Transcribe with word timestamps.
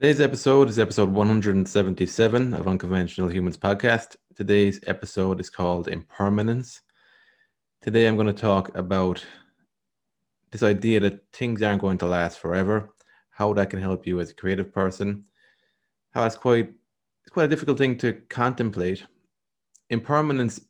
Today's 0.00 0.22
episode 0.22 0.70
is 0.70 0.78
episode 0.78 1.10
177 1.10 2.54
of 2.54 2.66
Unconventional 2.66 3.28
Humans 3.28 3.58
podcast. 3.58 4.16
Today's 4.34 4.80
episode 4.86 5.40
is 5.40 5.50
called 5.50 5.88
Impermanence. 5.88 6.80
Today 7.82 8.06
I'm 8.06 8.14
going 8.14 8.26
to 8.26 8.32
talk 8.32 8.74
about 8.74 9.22
this 10.52 10.62
idea 10.62 11.00
that 11.00 11.30
things 11.34 11.60
aren't 11.60 11.82
going 11.82 11.98
to 11.98 12.06
last 12.06 12.38
forever, 12.38 12.94
how 13.28 13.52
that 13.52 13.68
can 13.68 13.78
help 13.78 14.06
you 14.06 14.20
as 14.20 14.30
a 14.30 14.34
creative 14.34 14.72
person, 14.72 15.24
how 16.12 16.24
it's 16.24 16.34
quite 16.34 16.72
it's 17.24 17.34
quite 17.34 17.44
a 17.44 17.48
difficult 17.48 17.76
thing 17.76 17.98
to 17.98 18.14
contemplate. 18.30 19.04
Impermanence, 19.90 20.62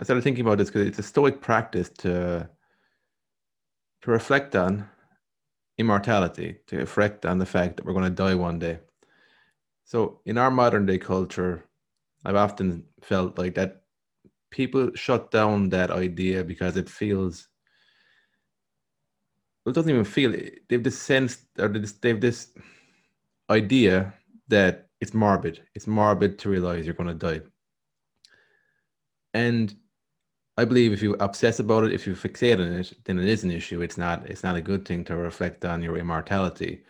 I 0.00 0.02
started 0.02 0.24
thinking 0.24 0.44
about 0.44 0.58
this 0.58 0.70
because 0.70 0.88
it's 0.88 0.98
a 0.98 1.04
stoic 1.04 1.40
practice 1.40 1.88
to 1.98 2.50
to 4.00 4.10
reflect 4.10 4.56
on 4.56 4.88
immortality, 5.78 6.56
to 6.66 6.76
reflect 6.76 7.26
on 7.26 7.38
the 7.38 7.46
fact 7.46 7.76
that 7.76 7.86
we're 7.86 7.92
going 7.92 8.04
to 8.04 8.10
die 8.10 8.34
one 8.34 8.58
day. 8.58 8.78
So, 9.84 10.20
in 10.24 10.38
our 10.38 10.50
modern 10.50 10.86
day 10.86 10.98
culture, 10.98 11.64
I've 12.24 12.36
often 12.36 12.84
felt 13.02 13.38
like 13.38 13.54
that 13.54 13.82
people 14.50 14.90
shut 14.94 15.30
down 15.30 15.70
that 15.70 15.90
idea 15.90 16.44
because 16.44 16.76
it 16.76 16.88
feels, 16.88 17.48
it 19.66 19.74
doesn't 19.74 19.90
even 19.90 20.04
feel, 20.04 20.32
they've 20.68 20.82
this 20.82 20.98
sense, 20.98 21.44
or 21.58 21.68
they've 21.68 22.20
this 22.20 22.52
idea 23.50 24.14
that 24.48 24.88
it's 25.00 25.14
morbid. 25.14 25.62
It's 25.74 25.86
morbid 25.86 26.38
to 26.40 26.48
realize 26.48 26.84
you're 26.84 26.94
going 26.94 27.18
to 27.18 27.32
die. 27.32 27.44
And 29.34 29.74
I 30.58 30.64
believe 30.66 30.92
if 30.92 31.02
you 31.02 31.14
obsess 31.14 31.60
about 31.60 31.84
it, 31.84 31.92
if 31.92 32.06
you 32.06 32.14
fixate 32.14 32.60
on 32.60 32.72
it, 32.72 32.92
then 33.04 33.18
it 33.18 33.26
is 33.26 33.42
an 33.42 33.50
issue. 33.50 33.80
It's 33.80 33.96
not. 33.96 34.26
It's 34.28 34.42
not 34.42 34.56
a 34.56 34.60
good 34.60 34.86
thing 34.86 35.04
to 35.04 35.16
reflect 35.16 35.64
on 35.64 35.82
your 35.82 35.96
immortality. 35.96 36.84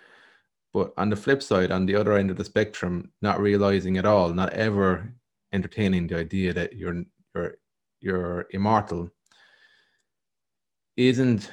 But 0.73 0.93
on 0.97 1.11
the 1.11 1.17
flip 1.17 1.43
side, 1.43 1.71
on 1.71 1.87
the 1.87 1.95
other 1.95 2.15
end 2.15 2.31
of 2.31 2.37
the 2.37 2.45
spectrum, 2.45 3.13
not 3.21 3.41
realizing 3.41 3.99
at 3.99 4.07
all, 4.07 4.31
not 4.33 4.53
ever 4.55 5.13
entertaining 5.53 6.07
the 6.07 6.19
idea 6.19 6.53
that 6.55 6.75
you're 6.75 7.05
you're 7.35 7.55
you're 8.01 8.47
immortal, 8.51 9.11
isn't 10.97 11.51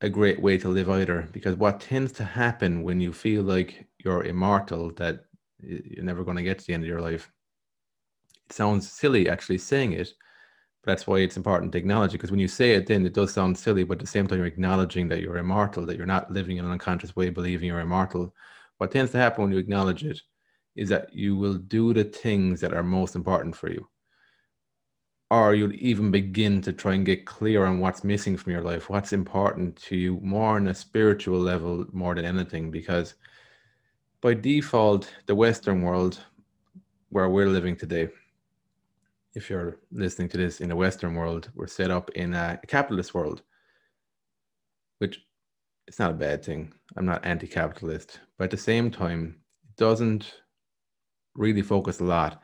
a 0.00 0.08
great 0.08 0.40
way 0.40 0.58
to 0.58 0.68
live 0.68 0.88
either. 0.90 1.28
Because 1.32 1.56
what 1.56 1.80
tends 1.80 2.12
to 2.12 2.24
happen 2.24 2.82
when 2.84 3.00
you 3.00 3.12
feel 3.12 3.42
like 3.42 3.86
you're 4.04 4.24
immortal, 4.24 4.92
that 4.92 5.24
you're 5.60 6.04
never 6.04 6.22
going 6.22 6.36
to 6.36 6.42
get 6.44 6.60
to 6.60 6.66
the 6.66 6.74
end 6.74 6.84
of 6.84 6.88
your 6.88 7.00
life. 7.00 7.32
It 8.48 8.52
sounds 8.52 8.90
silly 8.92 9.28
actually 9.28 9.58
saying 9.58 9.92
it 9.92 10.12
that's 10.88 11.06
why 11.06 11.18
it's 11.18 11.36
important 11.36 11.70
to 11.72 11.78
acknowledge 11.78 12.10
it 12.10 12.18
because 12.18 12.30
when 12.30 12.40
you 12.40 12.48
say 12.48 12.72
it 12.72 12.86
then 12.86 13.06
it 13.06 13.14
does 13.14 13.32
sound 13.32 13.56
silly 13.56 13.84
but 13.84 13.98
at 13.98 14.00
the 14.00 14.06
same 14.06 14.26
time 14.26 14.38
you're 14.38 14.46
acknowledging 14.46 15.08
that 15.08 15.20
you're 15.20 15.38
immortal 15.38 15.86
that 15.86 15.96
you're 15.96 16.06
not 16.06 16.30
living 16.32 16.56
in 16.56 16.64
an 16.64 16.72
unconscious 16.72 17.14
way 17.14 17.30
believing 17.30 17.68
you're 17.68 17.80
immortal. 17.80 18.34
What 18.78 18.90
tends 18.90 19.12
to 19.12 19.18
happen 19.18 19.42
when 19.42 19.52
you 19.52 19.58
acknowledge 19.58 20.04
it 20.04 20.20
is 20.76 20.88
that 20.88 21.12
you 21.12 21.36
will 21.36 21.54
do 21.54 21.92
the 21.92 22.04
things 22.04 22.60
that 22.60 22.74
are 22.74 22.82
most 22.82 23.16
important 23.16 23.56
for 23.56 23.70
you 23.70 23.88
or 25.30 25.54
you'll 25.54 25.74
even 25.74 26.10
begin 26.10 26.62
to 26.62 26.72
try 26.72 26.94
and 26.94 27.04
get 27.04 27.26
clear 27.26 27.66
on 27.66 27.80
what's 27.80 28.04
missing 28.04 28.36
from 28.36 28.52
your 28.52 28.62
life 28.62 28.88
what's 28.88 29.12
important 29.12 29.76
to 29.76 29.96
you 29.96 30.18
more 30.22 30.56
on 30.56 30.68
a 30.68 30.74
spiritual 30.74 31.38
level 31.38 31.84
more 31.92 32.14
than 32.14 32.24
anything 32.24 32.70
because 32.70 33.14
by 34.20 34.32
default 34.34 35.12
the 35.26 35.34
western 35.34 35.82
world 35.82 36.20
where 37.10 37.28
we're 37.28 37.46
living 37.46 37.76
today 37.76 38.08
if 39.34 39.50
you're 39.50 39.78
listening 39.92 40.28
to 40.30 40.36
this 40.36 40.60
in 40.60 40.70
a 40.70 40.76
Western 40.76 41.14
world, 41.14 41.50
we're 41.54 41.66
set 41.66 41.90
up 41.90 42.10
in 42.10 42.34
a 42.34 42.58
capitalist 42.66 43.14
world, 43.14 43.42
which 44.98 45.20
it's 45.86 45.98
not 45.98 46.10
a 46.10 46.14
bad 46.14 46.44
thing. 46.44 46.72
I'm 46.96 47.06
not 47.06 47.24
anti-capitalist, 47.24 48.20
but 48.36 48.44
at 48.44 48.50
the 48.50 48.56
same 48.56 48.90
time, 48.90 49.36
it 49.64 49.76
doesn't 49.76 50.42
really 51.34 51.62
focus 51.62 52.00
a 52.00 52.04
lot 52.04 52.42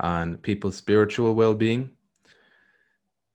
on 0.00 0.36
people's 0.36 0.76
spiritual 0.76 1.34
well-being. 1.34 1.90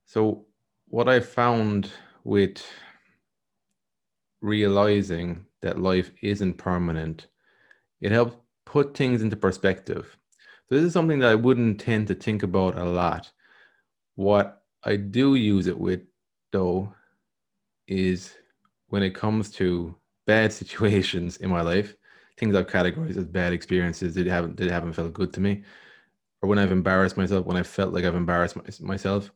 So 0.05 0.45
what 0.87 1.09
I 1.09 1.19
found 1.19 1.91
with 2.23 2.63
realizing 4.41 5.45
that 5.61 5.79
life 5.79 6.11
isn't 6.21 6.57
permanent, 6.57 7.27
it 7.99 8.11
helps 8.11 8.35
put 8.65 8.95
things 8.95 9.21
into 9.21 9.35
perspective. 9.35 10.17
So 10.71 10.77
this 10.77 10.85
is 10.85 10.93
something 10.93 11.19
that 11.19 11.29
I 11.29 11.35
wouldn't 11.35 11.81
tend 11.81 12.07
to 12.07 12.15
think 12.15 12.43
about 12.43 12.77
a 12.77 12.85
lot. 12.85 13.29
What 14.15 14.63
I 14.85 14.95
do 14.95 15.35
use 15.35 15.67
it 15.67 15.77
with, 15.77 15.99
though, 16.53 16.93
is 17.89 18.35
when 18.87 19.03
it 19.03 19.13
comes 19.13 19.51
to 19.55 19.93
bad 20.25 20.53
situations 20.61 21.35
in 21.37 21.49
my 21.49 21.59
life, 21.59 21.97
things 22.37 22.55
I've 22.55 22.67
categorized 22.67 23.17
as 23.17 23.25
bad 23.25 23.51
experiences 23.51 24.15
that 24.15 24.27
haven't 24.27 24.55
that 24.55 24.71
haven't 24.71 24.93
felt 24.93 25.11
good 25.11 25.33
to 25.33 25.41
me, 25.41 25.63
or 26.41 26.47
when 26.47 26.57
I've 26.57 26.71
embarrassed 26.71 27.17
myself, 27.17 27.45
when 27.45 27.57
I 27.57 27.63
felt 27.63 27.93
like 27.93 28.05
I've 28.05 28.15
embarrassed 28.15 28.55
my, 28.55 28.63
myself. 28.79 29.29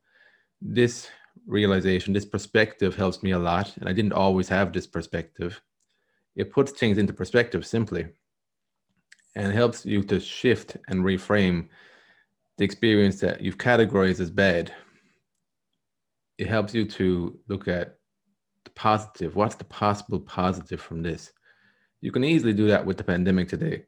This 0.62 1.10
realization, 1.46 2.14
this 2.14 2.24
perspective 2.24 2.96
helps 2.96 3.24
me 3.24 3.32
a 3.32 3.40
lot, 3.40 3.76
and 3.76 3.90
I 3.90 3.92
didn't 3.92 4.14
always 4.14 4.48
have 4.48 4.72
this 4.72 4.88
perspective. 4.88 5.62
It 6.38 6.54
puts 6.54 6.72
things 6.72 6.98
into 6.98 7.12
perspective 7.12 7.66
simply 7.66 8.08
and 9.36 9.52
helps 9.52 9.86
you 9.86 10.02
to 10.04 10.20
shift 10.20 10.78
and 10.88 11.04
reframe 11.04 11.68
the 12.58 12.64
experience 12.64 13.20
that 13.20 13.42
you've 13.42 13.58
categorized 13.58 14.20
as 14.20 14.32
bad. 14.32 14.74
It 16.38 16.48
helps 16.48 16.74
you 16.74 16.86
to 16.86 17.38
look 17.48 17.68
at 17.68 17.98
the 18.64 18.72
positive. 18.72 19.36
What's 19.36 19.56
the 19.56 19.66
possible 19.66 20.20
positive 20.20 20.82
from 20.82 21.02
this? 21.02 21.32
You 22.02 22.12
can 22.12 22.24
easily 22.24 22.54
do 22.54 22.68
that 22.68 22.86
with 22.86 22.98
the 22.98 23.04
pandemic 23.04 23.50
today. 23.50 23.84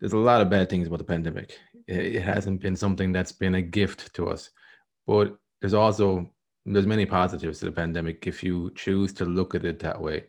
There's 0.00 0.12
a 0.12 0.18
lot 0.18 0.40
of 0.40 0.50
bad 0.50 0.68
things 0.68 0.86
about 0.86 0.98
the 0.98 1.04
pandemic. 1.04 1.58
It 1.86 2.20
hasn't 2.20 2.60
been 2.60 2.76
something 2.76 3.12
that's 3.12 3.32
been 3.32 3.54
a 3.54 3.62
gift 3.62 4.14
to 4.14 4.28
us, 4.28 4.50
but 5.06 5.36
there's 5.60 5.74
also 5.74 6.30
there's 6.66 6.86
many 6.86 7.04
positives 7.04 7.58
to 7.58 7.66
the 7.66 7.72
pandemic 7.72 8.26
if 8.26 8.42
you 8.42 8.70
choose 8.74 9.12
to 9.12 9.26
look 9.26 9.54
at 9.54 9.66
it 9.66 9.78
that 9.80 10.00
way 10.00 10.24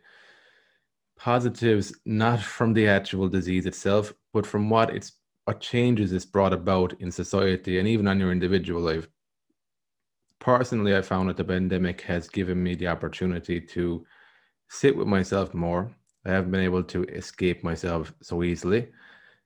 positives 1.18 1.94
not 2.06 2.40
from 2.40 2.74
the 2.74 2.88
actual 2.88 3.28
disease 3.28 3.66
itself, 3.66 4.14
but 4.36 4.46
from 4.46 4.70
what 4.70 4.94
it's 4.94 5.14
what 5.46 5.62
changes 5.62 6.12
it's 6.12 6.26
brought 6.26 6.52
about 6.52 6.94
in 7.00 7.10
society 7.10 7.80
and 7.80 7.88
even 7.88 8.06
on 8.06 8.20
your 8.20 8.34
individual 8.34 8.82
life. 8.82 9.08
Personally, 10.40 10.94
I 10.94 11.02
found 11.02 11.30
that 11.30 11.38
the 11.38 11.46
pandemic 11.46 12.02
has 12.02 12.28
given 12.28 12.62
me 12.62 12.76
the 12.76 12.88
opportunity 12.88 13.62
to 13.62 14.06
sit 14.68 14.98
with 14.98 15.08
myself 15.08 15.54
more. 15.54 15.90
I 16.26 16.32
haven't 16.32 16.52
been 16.52 16.70
able 16.70 16.84
to 16.84 17.04
escape 17.06 17.64
myself 17.64 18.14
so 18.22 18.44
easily. 18.44 18.90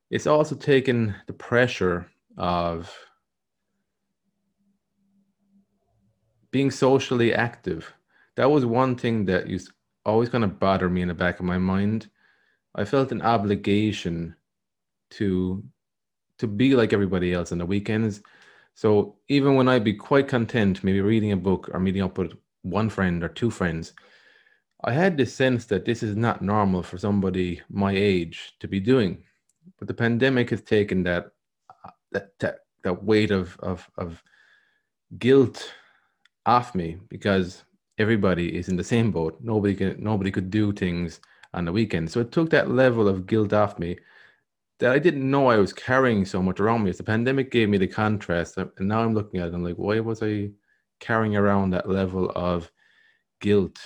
It's 0.09 0.25
also 0.25 0.55
taken 0.55 1.13
the 1.27 1.33
pressure 1.33 2.09
of 2.37 2.91
being 6.49 6.71
socially 6.71 7.31
active. 7.31 7.93
That 8.37 8.49
was 8.49 8.65
one 8.65 8.95
thing 8.95 9.25
that 9.25 9.47
used 9.47 9.71
always 10.03 10.29
kind 10.29 10.43
of 10.43 10.59
bother 10.59 10.89
me 10.89 11.03
in 11.03 11.09
the 11.09 11.13
back 11.13 11.37
of 11.39 11.45
my 11.45 11.59
mind. 11.59 12.09
I 12.73 12.85
felt 12.85 13.11
an 13.11 13.21
obligation 13.21 14.35
to 15.11 15.63
to 16.37 16.47
be 16.47 16.75
like 16.75 16.93
everybody 16.93 17.33
else 17.33 17.51
on 17.51 17.57
the 17.57 17.65
weekends. 17.65 18.21
So 18.73 19.17
even 19.27 19.55
when 19.55 19.67
I'd 19.67 19.83
be 19.83 19.93
quite 19.93 20.29
content, 20.29 20.83
maybe 20.83 21.01
reading 21.01 21.33
a 21.33 21.37
book 21.37 21.69
or 21.73 21.79
meeting 21.79 22.01
up 22.01 22.17
with 22.17 22.33
one 22.61 22.89
friend 22.89 23.23
or 23.23 23.27
two 23.27 23.51
friends, 23.51 23.93
I 24.85 24.93
had 24.93 25.17
this 25.17 25.33
sense 25.33 25.65
that 25.65 25.83
this 25.83 26.01
is 26.01 26.15
not 26.15 26.41
normal 26.41 26.83
for 26.83 26.97
somebody 26.97 27.61
my 27.69 27.91
age 27.93 28.53
to 28.61 28.67
be 28.67 28.79
doing. 28.79 29.23
But 29.77 29.89
the 29.89 29.93
pandemic 29.93 30.49
has 30.51 30.61
taken 30.61 31.03
that 31.03 31.31
that 32.11 32.39
that, 32.39 32.59
that 32.83 33.03
weight 33.03 33.31
of, 33.31 33.57
of 33.59 33.89
of 33.97 34.23
guilt 35.17 35.73
off 36.45 36.73
me 36.73 36.97
because 37.09 37.63
everybody 37.97 38.55
is 38.57 38.69
in 38.69 38.77
the 38.77 38.83
same 38.83 39.11
boat. 39.11 39.37
Nobody 39.41 39.75
can 39.75 40.01
nobody 40.01 40.31
could 40.31 40.49
do 40.49 40.71
things 40.71 41.19
on 41.53 41.65
the 41.65 41.71
weekend. 41.71 42.09
So 42.09 42.21
it 42.21 42.31
took 42.31 42.49
that 42.51 42.71
level 42.71 43.07
of 43.07 43.27
guilt 43.27 43.53
off 43.53 43.77
me 43.77 43.97
that 44.79 44.91
I 44.91 44.99
didn't 44.99 45.29
know 45.29 45.47
I 45.47 45.57
was 45.57 45.73
carrying 45.73 46.25
so 46.25 46.41
much 46.41 46.59
around 46.59 46.83
me. 46.83 46.89
As 46.89 46.97
the 46.97 47.03
pandemic 47.03 47.51
gave 47.51 47.69
me 47.69 47.77
the 47.77 47.87
contrast, 47.87 48.57
and 48.57 48.71
now 48.79 49.01
I'm 49.01 49.13
looking 49.13 49.39
at 49.39 49.49
it, 49.49 49.53
I'm 49.53 49.63
like, 49.63 49.75
why 49.75 49.99
was 49.99 50.23
I 50.23 50.51
carrying 50.99 51.35
around 51.35 51.71
that 51.71 51.89
level 51.89 52.31
of 52.35 52.71
guilt? 53.41 53.77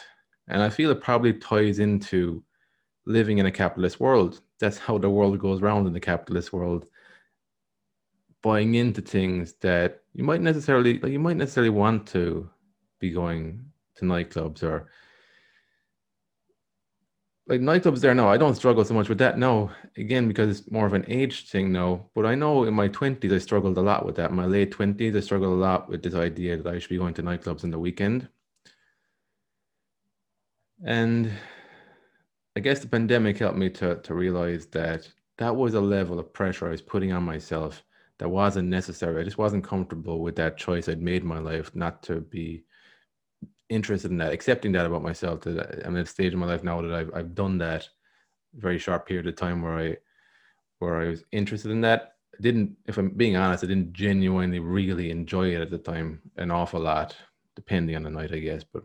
And 0.47 0.61
I 0.61 0.69
feel 0.69 0.91
it 0.91 1.01
probably 1.01 1.33
ties 1.33 1.79
into 1.79 2.43
living 3.05 3.39
in 3.39 3.47
a 3.47 3.51
capitalist 3.51 3.99
world. 3.99 4.41
That's 4.59 4.77
how 4.77 4.97
the 4.97 5.09
world 5.09 5.39
goes 5.39 5.61
around 5.61 5.87
in 5.87 5.93
the 5.93 5.99
capitalist 5.99 6.53
world. 6.53 6.85
Buying 8.43 8.75
into 8.75 9.01
things 9.01 9.53
that 9.61 10.01
you 10.13 10.23
might 10.23 10.41
necessarily 10.41 10.99
like 10.99 11.13
you 11.13 11.19
might 11.19 11.37
necessarily 11.37 11.69
want 11.69 12.05
to 12.07 12.49
be 12.99 13.09
going 13.09 13.65
to 13.95 14.05
nightclubs 14.05 14.63
or 14.63 14.89
like 17.47 17.59
nightclubs 17.59 17.99
there 17.99 18.13
now 18.13 18.29
i 18.29 18.37
don't 18.37 18.55
struggle 18.55 18.85
so 18.85 18.93
much 18.93 19.09
with 19.09 19.17
that 19.17 19.37
no. 19.37 19.69
Again 19.97 20.27
because 20.27 20.59
it's 20.59 20.71
more 20.71 20.85
of 20.85 20.93
an 20.93 21.05
age 21.07 21.49
thing 21.49 21.71
now 21.71 22.05
but 22.15 22.25
i 22.25 22.35
know 22.35 22.63
in 22.63 22.73
my 22.73 22.87
20s 22.87 23.33
i 23.33 23.37
struggled 23.37 23.77
a 23.77 23.81
lot 23.81 24.05
with 24.05 24.15
that. 24.15 24.29
In 24.29 24.35
my 24.35 24.45
late 24.45 24.71
20s 24.71 25.15
i 25.15 25.19
struggled 25.19 25.53
a 25.53 25.61
lot 25.61 25.89
with 25.89 26.03
this 26.03 26.15
idea 26.15 26.57
that 26.57 26.73
i 26.73 26.79
should 26.79 26.89
be 26.89 26.97
going 26.97 27.13
to 27.15 27.23
nightclubs 27.23 27.63
in 27.63 27.71
the 27.71 27.79
weekend. 27.79 28.27
And 30.85 31.31
i 32.55 32.59
guess 32.59 32.79
the 32.79 32.87
pandemic 32.87 33.37
helped 33.37 33.57
me 33.57 33.69
to, 33.71 33.97
to 34.01 34.13
realize 34.13 34.67
that 34.67 35.09
that 35.37 35.55
was 35.55 35.73
a 35.73 35.81
level 35.81 36.19
of 36.19 36.31
pressure 36.33 36.67
I 36.67 36.71
was 36.71 36.81
putting 36.81 37.11
on 37.11 37.23
myself 37.23 37.83
that 38.19 38.29
wasn't 38.29 38.69
necessary. 38.69 39.19
I 39.19 39.23
just 39.23 39.37
wasn't 39.37 39.63
comfortable 39.63 40.19
with 40.19 40.35
that 40.35 40.57
choice 40.57 40.87
I'd 40.87 41.01
made 41.01 41.23
in 41.23 41.27
my 41.27 41.39
life 41.39 41.75
not 41.75 42.03
to 42.03 42.21
be 42.21 42.63
interested 43.73 44.11
in 44.11 44.17
that, 44.17 44.33
accepting 44.33 44.71
that 44.73 44.85
about 44.85 45.03
myself. 45.03 45.41
That 45.41 45.85
I'm 45.85 45.97
at 45.97 46.05
a 46.05 46.09
stage 46.09 46.33
in 46.33 46.39
my 46.39 46.45
life 46.45 46.63
now 46.63 46.81
that 46.81 46.93
I've 46.93 47.13
I've 47.13 47.35
done 47.35 47.57
that 47.59 47.87
very 48.55 48.77
short 48.77 49.05
period 49.05 49.27
of 49.27 49.35
time 49.35 49.61
where 49.61 49.77
I 49.77 49.97
where 50.79 51.01
I 51.01 51.07
was 51.09 51.23
interested 51.31 51.71
in 51.71 51.81
that. 51.81 52.15
I 52.37 52.41
didn't, 52.41 52.75
if 52.87 52.97
I'm 52.97 53.09
being 53.09 53.35
honest, 53.35 53.63
I 53.63 53.67
didn't 53.67 53.93
genuinely 53.93 54.59
really 54.59 55.11
enjoy 55.11 55.53
it 55.53 55.61
at 55.61 55.69
the 55.69 55.77
time 55.77 56.19
an 56.37 56.49
awful 56.49 56.81
lot, 56.81 57.15
depending 57.55 57.95
on 57.95 58.03
the 58.03 58.09
night, 58.09 58.33
I 58.33 58.39
guess. 58.39 58.63
But 58.63 58.83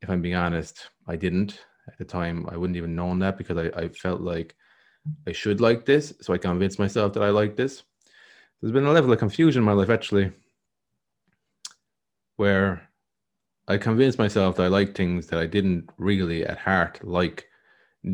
if 0.00 0.08
I'm 0.08 0.22
being 0.22 0.34
honest, 0.34 0.88
I 1.06 1.16
didn't 1.16 1.60
at 1.86 1.98
the 1.98 2.04
time. 2.04 2.48
I 2.50 2.56
wouldn't 2.56 2.76
even 2.76 2.94
known 2.96 3.18
that 3.18 3.36
because 3.36 3.58
I, 3.58 3.66
I 3.78 3.88
felt 3.88 4.22
like 4.22 4.54
I 5.26 5.32
should 5.32 5.60
like 5.60 5.84
this. 5.84 6.14
So 6.20 6.32
I 6.32 6.38
convinced 6.38 6.78
myself 6.78 7.12
that 7.14 7.22
I 7.22 7.30
like 7.30 7.54
this. 7.54 7.82
There's 8.60 8.72
been 8.72 8.86
a 8.86 8.92
level 8.92 9.12
of 9.12 9.18
confusion 9.18 9.60
in 9.60 9.66
my 9.66 9.72
life 9.72 9.90
actually, 9.90 10.32
where 12.36 12.87
I 13.68 13.76
convinced 13.76 14.18
myself 14.18 14.56
that 14.56 14.62
I 14.64 14.68
liked 14.68 14.96
things 14.96 15.26
that 15.26 15.38
I 15.38 15.46
didn't 15.46 15.90
really 15.98 16.44
at 16.44 16.58
heart 16.58 17.00
like 17.04 17.46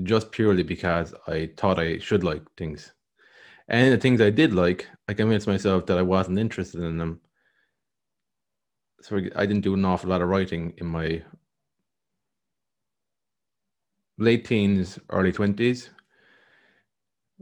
just 0.02 0.32
purely 0.32 0.64
because 0.64 1.14
I 1.28 1.50
thought 1.56 1.78
I 1.78 1.98
should 1.98 2.24
like 2.24 2.42
things. 2.56 2.92
And 3.68 3.92
the 3.92 3.98
things 3.98 4.20
I 4.20 4.30
did 4.30 4.52
like, 4.52 4.88
I 5.08 5.14
convinced 5.14 5.46
myself 5.46 5.86
that 5.86 5.96
I 5.96 6.02
wasn't 6.02 6.40
interested 6.40 6.82
in 6.82 6.98
them. 6.98 7.20
So 9.02 9.16
I 9.36 9.46
didn't 9.46 9.60
do 9.60 9.74
an 9.74 9.84
awful 9.84 10.10
lot 10.10 10.22
of 10.22 10.28
writing 10.28 10.74
in 10.78 10.86
my 10.86 11.22
late 14.18 14.44
teens, 14.44 14.98
early 15.10 15.32
20s. 15.32 15.90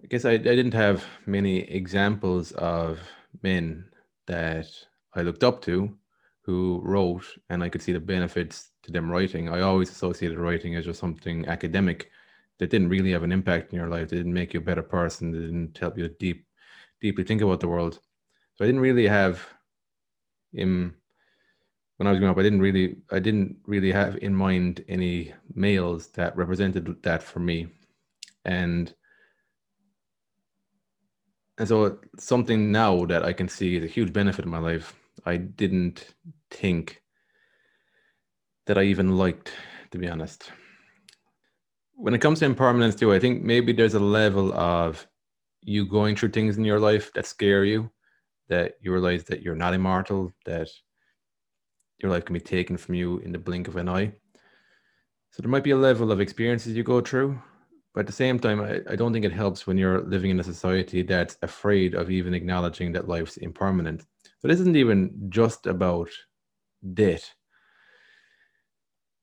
I 0.02 0.06
guess 0.06 0.26
I, 0.26 0.32
I 0.32 0.38
didn't 0.38 0.74
have 0.74 1.02
many 1.24 1.60
examples 1.60 2.52
of 2.52 3.00
men 3.42 3.86
that 4.26 4.66
I 5.14 5.22
looked 5.22 5.44
up 5.44 5.62
to 5.62 5.96
who 6.42 6.80
wrote 6.82 7.24
and 7.50 7.62
I 7.62 7.68
could 7.68 7.82
see 7.82 7.92
the 7.92 8.00
benefits 8.00 8.70
to 8.82 8.92
them 8.92 9.10
writing. 9.10 9.48
I 9.48 9.60
always 9.60 9.90
associated 9.90 10.38
writing 10.38 10.76
as 10.76 10.84
just 10.84 11.00
something 11.00 11.46
academic 11.46 12.10
that 12.58 12.70
didn't 12.70 12.88
really 12.88 13.12
have 13.12 13.22
an 13.22 13.32
impact 13.32 13.72
in 13.72 13.78
your 13.78 13.88
life. 13.88 14.08
They 14.08 14.16
didn't 14.16 14.34
make 14.34 14.52
you 14.52 14.60
a 14.60 14.64
better 14.64 14.82
person. 14.82 15.30
They 15.30 15.38
didn't 15.38 15.78
help 15.78 15.96
you 15.96 16.08
deep, 16.08 16.46
deeply 17.00 17.24
think 17.24 17.42
about 17.42 17.60
the 17.60 17.68
world. 17.68 18.00
So 18.54 18.64
I 18.64 18.66
didn't 18.66 18.80
really 18.80 19.06
have 19.06 19.46
in 20.52 20.94
when 21.96 22.08
I 22.08 22.10
was 22.10 22.18
growing 22.18 22.32
up, 22.32 22.38
I 22.38 22.42
didn't 22.42 22.60
really 22.60 22.96
I 23.10 23.20
didn't 23.20 23.58
really 23.64 23.92
have 23.92 24.16
in 24.16 24.34
mind 24.34 24.84
any 24.88 25.32
males 25.54 26.08
that 26.08 26.36
represented 26.36 26.96
that 27.02 27.22
for 27.22 27.38
me. 27.38 27.68
And 28.44 28.92
and 31.58 31.68
so 31.68 32.00
something 32.18 32.72
now 32.72 33.04
that 33.06 33.24
I 33.24 33.32
can 33.32 33.48
see 33.48 33.76
is 33.76 33.84
a 33.84 33.86
huge 33.86 34.12
benefit 34.12 34.44
in 34.44 34.50
my 34.50 34.58
life. 34.58 34.96
I 35.24 35.36
didn't 35.36 36.14
think 36.50 37.02
that 38.66 38.78
I 38.78 38.84
even 38.84 39.16
liked, 39.16 39.52
to 39.90 39.98
be 39.98 40.08
honest 40.08 40.50
when 42.02 42.14
it 42.14 42.20
comes 42.20 42.40
to 42.40 42.44
impermanence 42.44 42.96
too, 42.96 43.12
I 43.12 43.20
think 43.20 43.44
maybe 43.44 43.72
there's 43.72 43.94
a 43.94 44.00
level 44.00 44.52
of 44.54 45.06
you 45.62 45.86
going 45.86 46.16
through 46.16 46.30
things 46.30 46.58
in 46.58 46.64
your 46.64 46.80
life 46.80 47.12
that 47.12 47.26
scare 47.26 47.64
you, 47.64 47.90
that 48.48 48.74
you 48.80 48.92
realize 48.92 49.22
that 49.24 49.42
you're 49.42 49.54
not 49.54 49.72
immortal, 49.72 50.32
that 50.44 50.68
your 51.98 52.10
life 52.10 52.24
can 52.24 52.34
be 52.34 52.40
taken 52.40 52.76
from 52.76 52.96
you 52.96 53.18
in 53.18 53.30
the 53.30 53.38
blink 53.38 53.68
of 53.68 53.76
an 53.76 53.88
eye. 53.88 54.12
So 55.30 55.42
there 55.42 55.50
might 55.50 55.62
be 55.62 55.70
a 55.70 55.76
level 55.76 56.10
of 56.10 56.20
experiences 56.20 56.76
you 56.76 56.82
go 56.82 57.00
through, 57.00 57.40
but 57.94 58.00
at 58.00 58.06
the 58.06 58.12
same 58.12 58.40
time, 58.40 58.60
I, 58.60 58.80
I 58.90 58.96
don't 58.96 59.12
think 59.12 59.24
it 59.24 59.32
helps 59.32 59.66
when 59.66 59.78
you're 59.78 60.02
living 60.02 60.32
in 60.32 60.40
a 60.40 60.44
society 60.44 61.02
that's 61.02 61.38
afraid 61.42 61.94
of 61.94 62.10
even 62.10 62.34
acknowledging 62.34 62.90
that 62.92 63.08
life's 63.08 63.36
impermanent. 63.36 64.04
So 64.42 64.48
this 64.48 64.60
isn't 64.60 64.76
even 64.76 65.28
just 65.28 65.66
about 65.66 66.10
debt. 66.94 67.32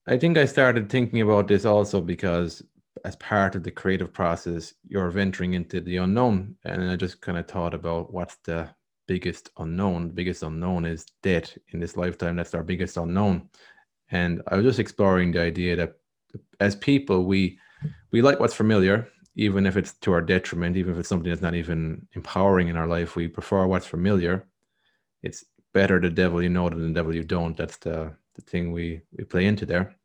I 0.07 0.17
think 0.17 0.37
I 0.37 0.45
started 0.45 0.89
thinking 0.89 1.21
about 1.21 1.47
this 1.47 1.65
also 1.65 1.99
because 2.01 2.63
as 3.03 3.17
part 3.17 3.55
of 3.55 3.63
the 3.63 3.71
creative 3.71 4.13
process, 4.13 4.73
you're 4.87 5.09
venturing 5.11 5.53
into 5.53 5.81
the 5.81 5.97
unknown. 5.97 6.55
And 6.63 6.89
I 6.89 6.95
just 6.95 7.21
kind 7.21 7.37
of 7.37 7.47
thought 7.47 7.73
about 7.73 8.13
what's 8.13 8.37
the 8.45 8.69
biggest 9.07 9.49
unknown. 9.57 10.07
The 10.07 10.13
biggest 10.13 10.41
unknown 10.41 10.85
is 10.85 11.05
debt 11.21 11.55
in 11.69 11.79
this 11.81 11.97
lifetime. 11.97 12.37
That's 12.37 12.53
our 12.53 12.63
biggest 12.63 12.95
unknown. 12.95 13.49
And 14.11 14.41
I 14.47 14.55
was 14.55 14.65
just 14.65 14.79
exploring 14.79 15.31
the 15.31 15.41
idea 15.41 15.75
that 15.75 15.95
as 16.61 16.75
people, 16.75 17.25
we 17.25 17.59
we 18.11 18.21
like 18.21 18.39
what's 18.39 18.53
familiar, 18.53 19.07
even 19.35 19.65
if 19.65 19.77
it's 19.77 19.93
to 19.99 20.13
our 20.13 20.21
detriment, 20.21 20.77
even 20.77 20.93
if 20.93 20.99
it's 20.99 21.09
something 21.09 21.29
that's 21.29 21.41
not 21.41 21.55
even 21.55 22.07
empowering 22.13 22.69
in 22.69 22.77
our 22.77 22.87
life. 22.87 23.15
We 23.15 23.27
prefer 23.27 23.67
what's 23.67 23.85
familiar. 23.85 24.47
It's 25.23 25.45
better 25.73 25.99
the 25.99 26.09
devil 26.09 26.41
you 26.41 26.49
know 26.49 26.69
than 26.69 26.93
the 26.93 26.99
devil 26.99 27.15
you 27.15 27.23
don't. 27.23 27.57
That's 27.57 27.77
the 27.77 28.15
the 28.35 28.41
thing 28.41 28.71
we 28.71 29.01
we 29.17 29.23
play 29.23 29.45
into 29.45 29.65
there. 29.65 29.95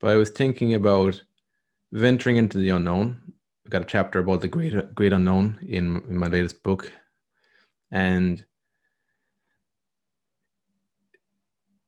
But 0.00 0.10
I 0.10 0.16
was 0.16 0.30
thinking 0.30 0.74
about 0.74 1.22
venturing 1.92 2.36
into 2.36 2.58
the 2.58 2.70
unknown. 2.70 3.20
I've 3.64 3.70
got 3.70 3.82
a 3.82 3.86
chapter 3.86 4.18
about 4.18 4.40
the 4.40 4.48
great 4.48 4.94
great 4.94 5.12
unknown 5.12 5.58
in, 5.62 6.02
in 6.08 6.16
my 6.18 6.28
latest 6.28 6.62
book, 6.62 6.92
and 7.90 8.44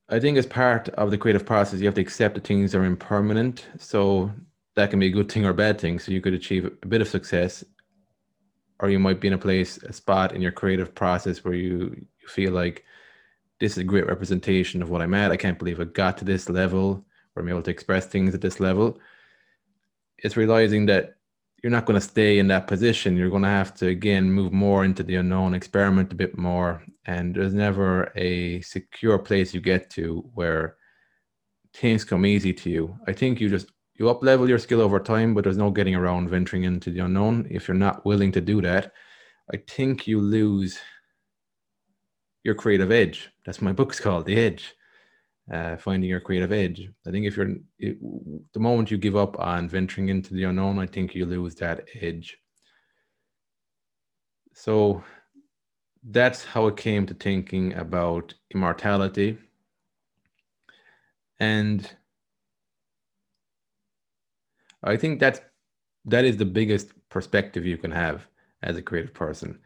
I 0.09 0.19
think 0.19 0.37
as 0.37 0.45
part 0.45 0.89
of 0.89 1.11
the 1.11 1.17
creative 1.17 1.45
process, 1.45 1.79
you 1.79 1.85
have 1.87 1.95
to 1.95 2.01
accept 2.01 2.35
that 2.35 2.45
things 2.45 2.73
are 2.73 2.85
impermanent. 2.85 3.67
So 3.77 4.31
that 4.75 4.89
can 4.89 4.99
be 4.99 5.07
a 5.07 5.11
good 5.11 5.29
thing 5.31 5.45
or 5.45 5.49
a 5.49 5.53
bad 5.53 5.79
thing. 5.81 5.99
So 5.99 6.11
you 6.11 6.21
could 6.21 6.33
achieve 6.33 6.65
a 6.65 6.87
bit 6.87 7.01
of 7.01 7.09
success, 7.09 7.63
or 8.79 8.89
you 8.89 8.99
might 8.99 9.19
be 9.19 9.27
in 9.27 9.33
a 9.33 9.37
place, 9.37 9.77
a 9.83 9.93
spot 9.93 10.33
in 10.33 10.41
your 10.41 10.51
creative 10.51 10.93
process 10.93 11.43
where 11.43 11.53
you, 11.53 11.95
you 12.21 12.27
feel 12.27 12.53
like 12.53 12.83
this 13.59 13.73
is 13.73 13.79
a 13.79 13.83
great 13.83 14.07
representation 14.07 14.81
of 14.81 14.89
what 14.89 15.01
I'm 15.01 15.13
at. 15.13 15.31
I 15.31 15.37
can't 15.37 15.57
believe 15.57 15.79
I 15.79 15.85
got 15.85 16.17
to 16.19 16.25
this 16.25 16.47
level 16.49 17.05
where 17.33 17.43
I'm 17.43 17.49
able 17.49 17.63
to 17.63 17.71
express 17.71 18.05
things 18.05 18.35
at 18.35 18.41
this 18.41 18.59
level. 18.59 18.99
It's 20.19 20.37
realizing 20.37 20.85
that 20.87 21.17
you're 21.63 21.71
not 21.71 21.85
going 21.85 21.99
to 21.99 22.05
stay 22.05 22.37
in 22.37 22.47
that 22.47 22.67
position. 22.67 23.17
You're 23.17 23.31
going 23.31 23.43
to 23.43 23.49
have 23.49 23.73
to 23.75 23.87
again 23.87 24.31
move 24.31 24.53
more 24.53 24.85
into 24.85 25.01
the 25.03 25.15
unknown, 25.15 25.55
experiment 25.55 26.11
a 26.11 26.15
bit 26.15 26.37
more, 26.37 26.83
and 27.05 27.35
there's 27.35 27.53
never 27.53 28.11
a 28.15 28.61
secure 28.61 29.17
place 29.17 29.53
you 29.53 29.61
get 29.61 29.89
to 29.91 30.29
where 30.35 30.75
things 31.73 32.03
come 32.03 32.25
easy 32.25 32.53
to 32.53 32.69
you. 32.69 32.97
I 33.07 33.13
think 33.13 33.39
you 33.39 33.49
just 33.49 33.71
you 33.97 34.09
up 34.09 34.23
level 34.23 34.47
your 34.47 34.59
skill 34.59 34.81
over 34.81 34.99
time, 34.99 35.33
but 35.33 35.43
there's 35.43 35.57
no 35.57 35.71
getting 35.71 35.95
around 35.95 36.29
venturing 36.29 36.63
into 36.63 36.91
the 36.91 36.99
unknown. 36.99 37.47
If 37.49 37.67
you're 37.67 37.75
not 37.75 38.05
willing 38.05 38.31
to 38.33 38.41
do 38.41 38.61
that, 38.61 38.93
I 39.53 39.57
think 39.57 40.07
you 40.07 40.19
lose 40.19 40.79
your 42.43 42.55
creative 42.55 42.91
edge. 42.91 43.29
That's 43.45 43.61
my 43.61 43.71
book's 43.73 43.99
called 43.99 44.25
The 44.25 44.39
Edge. 44.39 44.73
Uh, 45.51 45.77
finding 45.77 46.09
your 46.09 46.19
creative 46.19 46.51
edge. 46.51 46.89
I 47.07 47.11
think 47.11 47.25
if 47.25 47.37
you're 47.37 47.55
it, 47.79 47.97
the 48.53 48.59
moment 48.59 48.91
you 48.91 48.97
give 48.97 49.15
up 49.15 49.39
on 49.39 49.69
venturing 49.69 50.09
into 50.09 50.33
the 50.33 50.43
unknown, 50.43 50.77
I 50.77 50.85
think 50.87 51.15
you 51.15 51.25
lose 51.25 51.55
that 51.55 51.87
edge. 52.01 52.37
So 54.53 55.01
that's 56.03 56.43
how 56.43 56.67
it 56.67 56.75
came 56.75 57.05
to 57.05 57.13
thinking 57.13 57.73
about 57.75 58.33
immortality. 58.53 59.37
And 61.39 61.89
I 64.83 64.97
think 64.97 65.19
that's 65.19 65.39
that 66.05 66.25
is 66.25 66.37
the 66.37 66.45
biggest 66.45 66.91
perspective 67.09 67.65
you 67.65 67.77
can 67.77 67.91
have 67.91 68.27
as 68.63 68.77
a 68.77 68.81
creative 68.81 69.13
person 69.13 69.59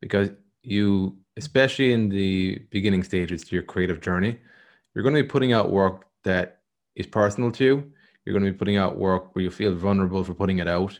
because 0.00 0.30
you 0.62 1.16
especially 1.36 1.92
in 1.92 2.08
the 2.08 2.58
beginning 2.70 3.02
stages 3.02 3.44
to 3.44 3.54
your 3.54 3.62
creative 3.62 4.00
journey 4.00 4.38
you're 4.94 5.02
going 5.02 5.14
to 5.14 5.22
be 5.22 5.28
putting 5.28 5.52
out 5.52 5.70
work 5.70 6.06
that 6.24 6.58
is 6.96 7.06
personal 7.06 7.52
to 7.52 7.64
you. 7.64 7.92
You're 8.24 8.32
going 8.32 8.44
to 8.44 8.50
be 8.50 8.58
putting 8.58 8.76
out 8.76 8.98
work 8.98 9.34
where 9.34 9.44
you 9.44 9.50
feel 9.50 9.74
vulnerable 9.74 10.24
for 10.24 10.34
putting 10.34 10.58
it 10.58 10.68
out. 10.68 10.98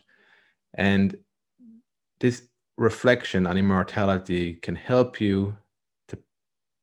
And 0.74 1.16
this 2.20 2.44
reflection 2.76 3.46
on 3.46 3.58
immortality 3.58 4.54
can 4.54 4.76
help 4.76 5.20
you 5.20 5.56
to 6.08 6.18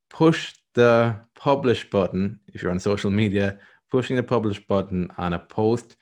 push 0.09 0.55
the 0.73 1.15
publish 1.35 1.89
button 1.89 2.39
if 2.53 2.61
you're 2.61 2.71
on 2.71 2.79
social 2.79 3.09
media, 3.09 3.57
pushing 3.89 4.17
the 4.17 4.23
publish 4.23 4.59
button 4.67 5.09
on 5.17 5.33
a 5.33 5.39
post 5.39 5.95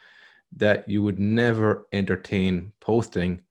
that 0.57 0.87
you 0.87 1.01
would 1.01 1.19
never 1.19 1.87
entertain 1.93 2.71
posting 2.79 3.41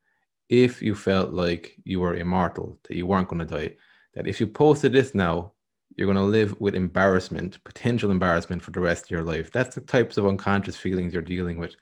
if 0.49 0.82
you 0.82 0.94
felt 0.94 1.32
like 1.32 1.76
you 1.85 2.00
were 2.00 2.16
immortal, 2.16 2.78
that 2.88 2.97
you 2.97 3.06
weren't 3.06 3.28
going 3.28 3.47
to 3.47 3.59
die. 3.59 3.75
That 4.14 4.26
if 4.26 4.40
you 4.40 4.47
posted 4.47 4.92
this 4.92 5.14
now, 5.14 5.52
you're 5.97 6.06
going 6.06 6.16
to 6.16 6.23
live 6.23 6.59
with 6.61 6.75
embarrassment, 6.75 7.62
potential 7.64 8.11
embarrassment 8.11 8.62
for 8.62 8.71
the 8.71 8.80
rest 8.80 9.04
of 9.04 9.11
your 9.11 9.23
life. 9.23 9.50
That's 9.50 9.75
the 9.75 9.80
types 9.80 10.16
of 10.16 10.26
unconscious 10.26 10.76
feelings 10.76 11.12
you're 11.12 11.23
dealing 11.23 11.59
with. 11.59 11.75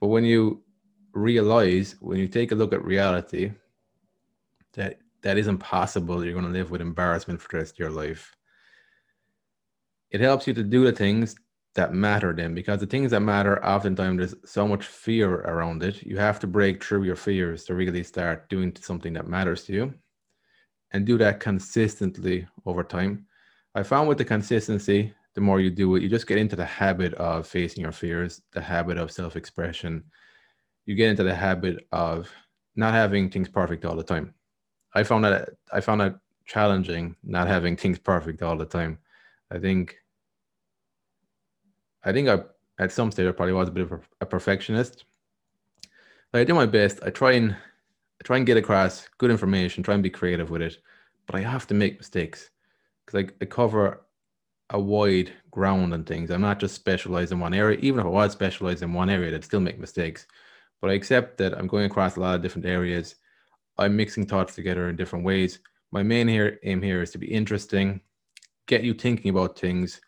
But 0.00 0.08
when 0.08 0.24
you 0.24 0.62
realize, 1.12 1.96
when 2.00 2.18
you 2.18 2.28
take 2.28 2.52
a 2.52 2.54
look 2.54 2.72
at 2.72 2.84
reality, 2.84 3.52
that 4.74 4.98
that 5.22 5.38
isn't 5.38 5.58
possible, 5.58 6.24
you're 6.24 6.34
going 6.34 6.44
to 6.44 6.50
live 6.50 6.70
with 6.70 6.80
embarrassment 6.80 7.40
for 7.40 7.48
the 7.50 7.58
rest 7.58 7.74
of 7.74 7.78
your 7.78 7.90
life. 7.90 8.36
It 10.10 10.20
helps 10.20 10.46
you 10.46 10.54
to 10.54 10.62
do 10.62 10.84
the 10.84 10.92
things 10.92 11.36
that 11.76 11.94
matter 11.94 12.32
then 12.32 12.54
because 12.54 12.80
the 12.80 12.86
things 12.86 13.12
that 13.12 13.20
matter 13.20 13.64
oftentimes 13.64 14.18
there's 14.18 14.50
so 14.50 14.66
much 14.66 14.86
fear 14.86 15.36
around 15.42 15.82
it. 15.82 16.02
You 16.02 16.18
have 16.18 16.40
to 16.40 16.46
break 16.46 16.82
through 16.82 17.04
your 17.04 17.16
fears 17.16 17.64
to 17.64 17.74
really 17.74 18.02
start 18.02 18.48
doing 18.48 18.76
something 18.80 19.12
that 19.14 19.28
matters 19.28 19.64
to 19.64 19.72
you 19.72 19.94
and 20.92 21.06
do 21.06 21.16
that 21.18 21.40
consistently 21.40 22.46
over 22.64 22.82
time. 22.82 23.26
I 23.74 23.82
found 23.82 24.08
with 24.08 24.18
the 24.18 24.24
consistency 24.24 25.14
the 25.34 25.40
more 25.40 25.60
you 25.60 25.70
do 25.70 25.94
it 25.96 26.02
you 26.02 26.08
just 26.08 26.26
get 26.26 26.38
into 26.38 26.56
the 26.56 26.64
habit 26.64 27.12
of 27.14 27.46
facing 27.46 27.82
your 27.82 27.92
fears 27.92 28.40
the 28.52 28.60
habit 28.60 28.98
of 28.98 29.12
self-expression. 29.12 30.02
You 30.86 30.94
get 30.94 31.10
into 31.10 31.24
the 31.24 31.34
habit 31.34 31.86
of 31.92 32.30
not 32.74 32.94
having 32.94 33.30
things 33.30 33.48
perfect 33.48 33.84
all 33.84 33.96
the 33.96 34.02
time. 34.02 34.34
I 34.94 35.02
found 35.02 35.24
that 35.24 35.50
i 35.72 35.80
found 35.80 36.00
that 36.00 36.16
challenging 36.46 37.16
not 37.22 37.48
having 37.48 37.76
things 37.76 37.98
perfect 37.98 38.42
all 38.42 38.56
the 38.56 38.64
time. 38.64 38.98
I 39.50 39.58
think 39.58 39.96
I 42.06 42.12
think 42.12 42.28
I 42.28 42.38
at 42.78 42.92
some 42.92 43.10
stage 43.10 43.26
I 43.26 43.32
probably 43.32 43.52
was 43.52 43.68
a 43.68 43.72
bit 43.72 43.90
of 43.90 44.00
a, 44.20 44.26
perfectionist. 44.26 45.04
But 46.30 46.40
I 46.40 46.44
do 46.44 46.54
my 46.54 46.66
best. 46.66 47.00
I 47.04 47.10
try 47.10 47.32
and 47.32 47.50
I 47.52 48.22
try 48.24 48.36
and 48.36 48.46
get 48.46 48.56
across 48.56 49.08
good 49.18 49.30
information, 49.30 49.82
try 49.82 49.94
and 49.94 50.02
be 50.02 50.10
creative 50.10 50.48
with 50.48 50.62
it, 50.62 50.78
but 51.26 51.34
I 51.34 51.40
have 51.40 51.66
to 51.66 51.74
make 51.74 51.98
mistakes 51.98 52.50
because 53.04 53.24
I, 53.24 53.28
I 53.42 53.44
cover 53.46 54.02
a 54.70 54.80
wide 54.80 55.32
ground 55.50 55.94
and 55.94 56.06
things. 56.06 56.30
I'm 56.30 56.40
not 56.40 56.60
just 56.60 56.74
specialized 56.74 57.32
in 57.32 57.40
one 57.40 57.54
area. 57.54 57.78
Even 57.80 58.00
if 58.00 58.06
I 58.06 58.10
was 58.10 58.32
specialized 58.32 58.82
in 58.82 58.92
one 58.92 59.10
area, 59.10 59.34
I'd 59.34 59.44
still 59.44 59.60
make 59.60 59.78
mistakes. 59.78 60.26
But 60.80 60.90
I 60.90 60.94
accept 60.94 61.38
that 61.38 61.56
I'm 61.58 61.66
going 61.66 61.86
across 61.86 62.16
a 62.16 62.20
lot 62.20 62.36
of 62.36 62.42
different 62.42 62.66
areas. 62.66 63.16
I'm 63.78 63.96
mixing 63.96 64.26
thoughts 64.26 64.54
together 64.54 64.88
in 64.88 64.96
different 64.96 65.24
ways. 65.24 65.58
My 65.90 66.02
main 66.02 66.28
here 66.28 66.58
aim 66.62 66.82
here 66.82 67.02
is 67.02 67.10
to 67.12 67.18
be 67.18 67.26
interesting, 67.26 68.00
get 68.66 68.84
you 68.84 68.94
thinking 68.94 69.30
about 69.30 69.58
things, 69.58 70.00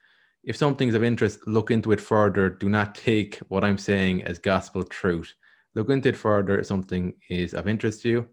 if 0.45 0.57
something's 0.57 0.95
of 0.95 1.05
interest, 1.05 1.47
look 1.47 1.71
into 1.71 1.93
it 1.93 2.01
further. 2.01 2.49
Do 2.49 2.69
not 2.69 2.95
take 2.95 3.37
what 3.49 3.65
I'm 3.65 3.79
saying 3.79 4.25
as 4.25 4.39
gospel 4.39 4.83
truth. 4.83 5.33
Look 5.75 5.91
into 5.91 6.09
it 6.09 6.17
further 6.17 6.59
if 6.59 6.67
something 6.67 7.15
is 7.29 7.55
of 7.55 7.69
interest 7.69 8.03
to 8.03 8.09
you. 8.09 8.29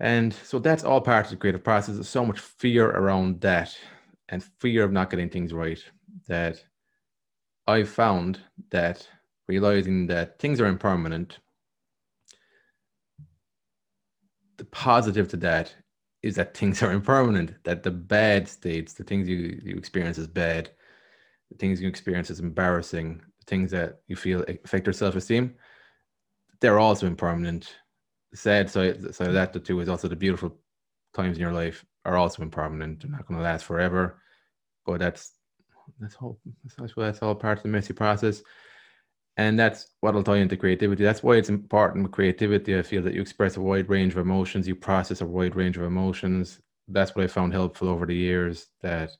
And 0.00 0.32
so 0.32 0.58
that's 0.58 0.84
all 0.84 1.00
part 1.00 1.26
of 1.26 1.30
the 1.30 1.36
creative 1.36 1.64
process. 1.64 1.96
There's 1.96 2.08
so 2.08 2.24
much 2.24 2.38
fear 2.38 2.90
around 2.90 3.40
that 3.40 3.76
and 4.28 4.44
fear 4.58 4.84
of 4.84 4.92
not 4.92 5.10
getting 5.10 5.28
things 5.28 5.52
right 5.52 5.82
that 6.28 6.62
I've 7.66 7.88
found 7.88 8.40
that 8.70 9.06
realizing 9.48 10.06
that 10.06 10.38
things 10.38 10.60
are 10.60 10.66
impermanent, 10.66 11.38
the 14.56 14.64
positive 14.66 15.28
to 15.28 15.36
that 15.38 15.74
is 16.22 16.34
that 16.36 16.56
things 16.56 16.82
are 16.82 16.92
impermanent, 16.98 17.54
that 17.64 17.82
the 17.82 17.90
bad 17.90 18.48
states, 18.48 18.94
the 18.94 19.04
things 19.04 19.28
you, 19.28 19.60
you 19.62 19.76
experience 19.76 20.18
as 20.18 20.26
bad, 20.26 20.70
the 21.50 21.58
things 21.58 21.80
you 21.80 21.88
experience 21.88 22.30
as 22.30 22.40
embarrassing, 22.40 23.22
the 23.38 23.44
things 23.46 23.70
that 23.70 24.00
you 24.06 24.16
feel 24.16 24.44
affect 24.64 24.86
your 24.86 24.92
self 24.92 25.16
esteem, 25.16 25.54
they're 26.60 26.78
also 26.78 27.06
impermanent. 27.06 27.74
The 28.32 28.36
sad 28.36 28.66
of 28.76 29.32
that, 29.32 29.52
the 29.52 29.60
two, 29.60 29.80
is 29.80 29.88
also 29.88 30.08
the 30.08 30.16
beautiful 30.16 30.58
times 31.14 31.36
in 31.36 31.42
your 31.42 31.52
life 31.52 31.84
are 32.04 32.16
also 32.16 32.42
impermanent. 32.42 33.00
They're 33.00 33.10
not 33.10 33.26
going 33.26 33.38
to 33.38 33.44
last 33.44 33.64
forever. 33.64 34.20
But 34.84 34.98
that's 34.98 35.32
that's 35.98 36.16
all. 36.16 36.38
That's 36.96 37.22
all 37.22 37.34
part 37.34 37.58
of 37.58 37.62
the 37.62 37.68
messy 37.70 37.94
process 37.94 38.42
and 39.38 39.58
that's 39.58 39.92
what'll 40.00 40.24
tie 40.24 40.38
into 40.38 40.56
creativity. 40.56 41.04
That's 41.04 41.22
why 41.22 41.36
it's 41.36 41.48
important 41.48 42.02
with 42.02 42.12
creativity. 42.12 42.76
I 42.76 42.82
feel 42.82 43.02
that 43.02 43.14
you 43.14 43.22
express 43.22 43.56
a 43.56 43.60
wide 43.60 43.88
range 43.88 44.12
of 44.12 44.18
emotions 44.18 44.68
you 44.68 44.74
process 44.74 45.22
a 45.22 45.26
wide 45.26 45.56
range 45.56 45.78
of 45.78 45.84
emotions. 45.84 46.60
That's 46.88 47.14
what 47.14 47.24
i 47.24 47.28
found 47.28 47.52
helpful 47.52 47.88
over 47.88 48.06
the 48.06 48.14
years 48.14 48.68
that 48.82 49.10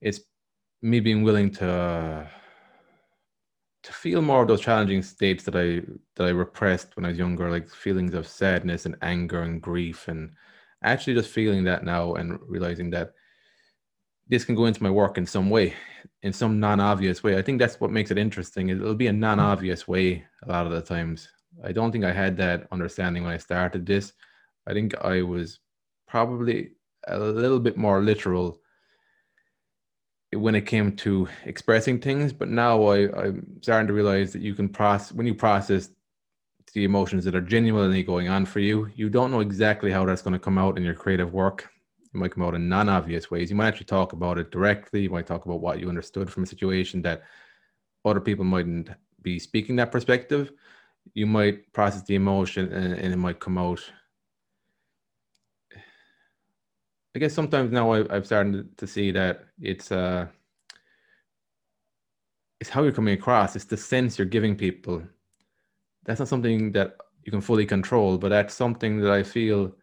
it's 0.00 0.20
me 0.82 1.00
being 1.00 1.22
willing 1.22 1.50
to 1.50 2.28
to 3.82 3.92
feel 3.92 4.22
more 4.22 4.42
of 4.42 4.48
those 4.48 4.60
challenging 4.60 5.02
states 5.02 5.44
that 5.44 5.56
i 5.56 5.80
that 6.16 6.26
i 6.26 6.30
repressed 6.30 6.96
when 6.96 7.04
i 7.04 7.08
was 7.08 7.18
younger 7.18 7.50
like 7.50 7.68
feelings 7.68 8.14
of 8.14 8.26
sadness 8.26 8.86
and 8.86 8.96
anger 9.02 9.42
and 9.42 9.62
grief 9.62 10.08
and 10.08 10.30
actually 10.82 11.14
just 11.14 11.30
feeling 11.30 11.64
that 11.64 11.84
now 11.84 12.14
and 12.14 12.38
realizing 12.46 12.90
that 12.90 13.12
this 14.28 14.44
can 14.44 14.54
go 14.54 14.66
into 14.66 14.82
my 14.82 14.90
work 14.90 15.18
in 15.18 15.26
some 15.26 15.50
way, 15.50 15.74
in 16.22 16.32
some 16.32 16.58
non-obvious 16.58 17.22
way. 17.22 17.36
I 17.36 17.42
think 17.42 17.58
that's 17.58 17.80
what 17.80 17.90
makes 17.90 18.10
it 18.10 18.18
interesting. 18.18 18.68
It'll 18.68 18.94
be 18.94 19.08
a 19.08 19.12
non-obvious 19.12 19.86
way 19.86 20.24
a 20.42 20.48
lot 20.48 20.66
of 20.66 20.72
the 20.72 20.80
times. 20.80 21.28
I 21.62 21.72
don't 21.72 21.92
think 21.92 22.04
I 22.04 22.12
had 22.12 22.36
that 22.38 22.66
understanding 22.72 23.24
when 23.24 23.32
I 23.32 23.38
started 23.38 23.86
this. 23.86 24.12
I 24.66 24.72
think 24.72 24.94
I 25.02 25.22
was 25.22 25.60
probably 26.08 26.72
a 27.06 27.18
little 27.18 27.60
bit 27.60 27.76
more 27.76 28.00
literal 28.00 28.60
when 30.32 30.54
it 30.54 30.66
came 30.66 30.96
to 30.96 31.28
expressing 31.44 32.00
things, 32.00 32.32
but 32.32 32.48
now 32.48 32.82
I, 32.84 33.26
I'm 33.26 33.46
starting 33.60 33.86
to 33.86 33.92
realize 33.92 34.32
that 34.32 34.42
you 34.42 34.54
can 34.54 34.68
process 34.68 35.12
when 35.12 35.26
you 35.26 35.34
process 35.34 35.90
the 36.72 36.84
emotions 36.84 37.24
that 37.24 37.36
are 37.36 37.40
genuinely 37.40 38.02
going 38.02 38.28
on 38.28 38.44
for 38.44 38.58
you, 38.58 38.90
you 38.96 39.08
don't 39.08 39.30
know 39.30 39.40
exactly 39.40 39.92
how 39.92 40.04
that's 40.04 40.22
going 40.22 40.32
to 40.32 40.40
come 40.40 40.58
out 40.58 40.76
in 40.76 40.82
your 40.82 40.94
creative 40.94 41.32
work 41.32 41.70
it 42.14 42.18
might 42.18 42.30
come 42.30 42.44
out 42.44 42.54
in 42.54 42.68
non-obvious 42.68 43.30
ways. 43.30 43.50
You 43.50 43.56
might 43.56 43.68
actually 43.68 43.86
talk 43.86 44.12
about 44.12 44.38
it 44.38 44.52
directly. 44.52 45.02
You 45.02 45.10
might 45.10 45.26
talk 45.26 45.46
about 45.46 45.60
what 45.60 45.80
you 45.80 45.88
understood 45.88 46.30
from 46.30 46.44
a 46.44 46.46
situation 46.46 47.02
that 47.02 47.22
other 48.04 48.20
people 48.20 48.44
mightn't 48.44 48.90
be 49.20 49.38
speaking 49.38 49.74
that 49.76 49.90
perspective. 49.90 50.52
You 51.14 51.26
might 51.26 51.72
process 51.72 52.02
the 52.02 52.14
emotion 52.14 52.72
and, 52.72 52.94
and 52.94 53.12
it 53.12 53.16
might 53.16 53.40
come 53.40 53.58
out. 53.58 53.80
I 57.16 57.18
guess 57.18 57.34
sometimes 57.34 57.72
now 57.72 57.92
I, 57.92 58.14
I've 58.14 58.26
started 58.26 58.76
to 58.78 58.86
see 58.86 59.10
that 59.12 59.44
it's 59.60 59.90
uh, 59.90 60.26
it's 62.60 62.70
how 62.70 62.82
you're 62.82 62.92
coming 62.92 63.14
across. 63.14 63.56
It's 63.56 63.64
the 63.64 63.76
sense 63.76 64.18
you're 64.18 64.26
giving 64.26 64.56
people. 64.56 65.02
That's 66.04 66.20
not 66.20 66.28
something 66.28 66.72
that 66.72 66.96
you 67.24 67.32
can 67.32 67.40
fully 67.40 67.66
control, 67.66 68.18
but 68.18 68.28
that's 68.28 68.54
something 68.54 69.00
that 69.00 69.10
I 69.10 69.22
feel 69.22 69.74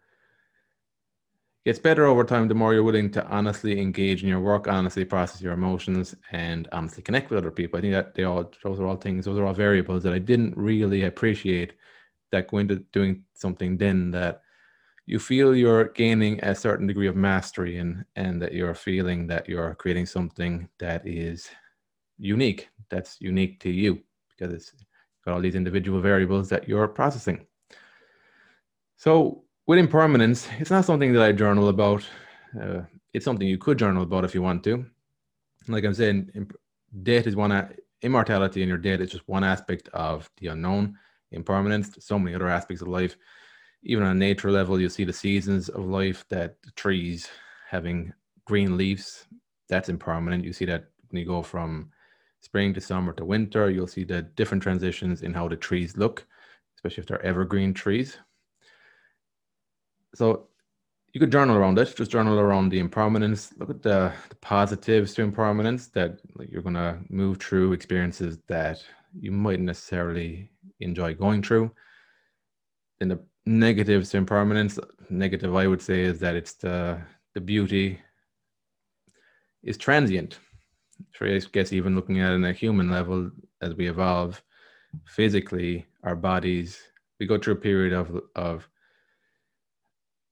gets 1.64 1.78
better 1.78 2.06
over 2.06 2.24
time 2.24 2.48
the 2.48 2.54
more 2.54 2.74
you're 2.74 2.82
willing 2.82 3.10
to 3.10 3.26
honestly 3.28 3.80
engage 3.80 4.22
in 4.22 4.28
your 4.28 4.40
work, 4.40 4.66
honestly 4.66 5.04
process 5.04 5.40
your 5.40 5.52
emotions, 5.52 6.14
and 6.32 6.68
honestly 6.72 7.02
connect 7.02 7.30
with 7.30 7.38
other 7.38 7.50
people. 7.50 7.78
I 7.78 7.82
think 7.82 7.92
that 7.92 8.14
they 8.14 8.24
all 8.24 8.50
those 8.62 8.80
are 8.80 8.86
all 8.86 8.96
things, 8.96 9.24
those 9.24 9.38
are 9.38 9.46
all 9.46 9.54
variables 9.54 10.02
that 10.02 10.12
I 10.12 10.18
didn't 10.18 10.56
really 10.56 11.04
appreciate 11.04 11.74
that 12.32 12.48
go 12.48 12.58
into 12.58 12.76
doing 12.92 13.24
something 13.34 13.76
then 13.76 14.10
that 14.10 14.42
you 15.06 15.18
feel 15.18 15.54
you're 15.54 15.88
gaining 15.88 16.42
a 16.42 16.54
certain 16.54 16.86
degree 16.86 17.06
of 17.06 17.16
mastery 17.16 17.78
and 17.78 18.04
and 18.16 18.40
that 18.42 18.52
you're 18.52 18.74
feeling 18.74 19.26
that 19.28 19.48
you're 19.48 19.74
creating 19.76 20.06
something 20.06 20.68
that 20.78 21.06
is 21.06 21.48
unique, 22.18 22.68
that's 22.90 23.20
unique 23.20 23.60
to 23.60 23.70
you 23.70 24.00
because 24.30 24.52
it's 24.52 24.72
got 25.24 25.34
all 25.34 25.40
these 25.40 25.54
individual 25.54 26.00
variables 26.00 26.48
that 26.48 26.68
you're 26.68 26.88
processing. 26.88 27.46
So 28.96 29.44
with 29.66 29.78
impermanence, 29.78 30.48
it's 30.58 30.70
not 30.70 30.84
something 30.84 31.12
that 31.12 31.22
I 31.22 31.32
journal 31.32 31.68
about. 31.68 32.04
Uh, 32.60 32.82
it's 33.12 33.24
something 33.24 33.46
you 33.46 33.58
could 33.58 33.78
journal 33.78 34.02
about 34.02 34.24
if 34.24 34.34
you 34.34 34.42
want 34.42 34.64
to. 34.64 34.84
Like 35.68 35.84
I'm 35.84 35.94
saying, 35.94 36.50
death 37.02 37.26
is 37.26 37.36
one, 37.36 37.74
immortality 38.02 38.62
and 38.62 38.68
your 38.68 38.78
death 38.78 39.00
is 39.00 39.10
just 39.10 39.28
one 39.28 39.44
aspect 39.44 39.88
of 39.92 40.28
the 40.38 40.48
unknown. 40.48 40.98
Impermanence, 41.30 41.96
so 42.00 42.18
many 42.18 42.34
other 42.34 42.48
aspects 42.48 42.82
of 42.82 42.88
life. 42.88 43.16
Even 43.84 44.04
on 44.04 44.10
a 44.10 44.18
nature 44.18 44.50
level, 44.50 44.80
you 44.80 44.88
see 44.88 45.04
the 45.04 45.12
seasons 45.12 45.68
of 45.68 45.84
life 45.84 46.24
that 46.28 46.60
the 46.62 46.70
trees 46.72 47.28
having 47.68 48.12
green 48.44 48.76
leaves, 48.76 49.26
that's 49.68 49.88
impermanent. 49.88 50.44
You 50.44 50.52
see 50.52 50.66
that 50.66 50.90
when 51.08 51.20
you 51.20 51.26
go 51.26 51.42
from 51.42 51.90
spring 52.40 52.74
to 52.74 52.80
summer 52.80 53.12
to 53.14 53.24
winter, 53.24 53.70
you'll 53.70 53.86
see 53.86 54.04
the 54.04 54.22
different 54.22 54.62
transitions 54.62 55.22
in 55.22 55.32
how 55.32 55.48
the 55.48 55.56
trees 55.56 55.96
look, 55.96 56.26
especially 56.76 57.02
if 57.02 57.06
they're 57.06 57.24
evergreen 57.24 57.72
trees 57.72 58.18
so 60.14 60.48
you 61.12 61.20
could 61.20 61.32
journal 61.32 61.56
around 61.56 61.78
it. 61.78 61.94
Just 61.94 62.10
journal 62.10 62.38
around 62.38 62.70
the 62.70 62.78
impermanence. 62.78 63.52
Look 63.58 63.70
at 63.70 63.82
the, 63.82 64.12
the 64.28 64.34
positives 64.36 65.12
to 65.14 65.22
impermanence 65.22 65.88
that 65.88 66.20
like, 66.36 66.50
you're 66.50 66.62
gonna 66.62 67.00
move 67.10 67.38
through 67.38 67.72
experiences 67.72 68.38
that 68.48 68.82
you 69.18 69.30
mightn't 69.30 69.66
necessarily 69.66 70.50
enjoy 70.80 71.14
going 71.14 71.42
through. 71.42 71.70
Then 72.98 73.08
the 73.08 73.20
negatives 73.44 74.10
to 74.10 74.16
impermanence. 74.16 74.78
Negative, 75.10 75.54
I 75.54 75.66
would 75.66 75.82
say, 75.82 76.02
is 76.02 76.18
that 76.20 76.34
it's 76.34 76.54
the 76.54 77.00
the 77.34 77.40
beauty 77.40 78.00
is 79.62 79.76
transient. 79.76 80.38
So 81.14 81.26
I 81.26 81.40
guess 81.52 81.72
even 81.72 81.94
looking 81.94 82.20
at 82.20 82.30
it 82.30 82.34
on 82.34 82.44
a 82.44 82.52
human 82.52 82.90
level, 82.90 83.30
as 83.60 83.74
we 83.74 83.88
evolve 83.88 84.42
physically, 85.06 85.86
our 86.04 86.16
bodies, 86.16 86.80
we 87.18 87.26
go 87.26 87.38
through 87.38 87.54
a 87.54 87.56
period 87.56 87.92
of 87.92 88.18
of 88.34 88.68